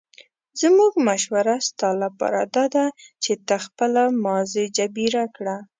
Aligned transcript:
زموږ 0.61 0.93
مشوره 1.07 1.55
ستا 1.67 1.89
لپاره 2.03 2.41
داده 2.55 2.85
چې 3.23 3.31
ته 3.47 3.55
خپله 3.65 4.03
ماضي 4.25 4.65
جبیره 4.77 5.25
کړه. 5.35 5.57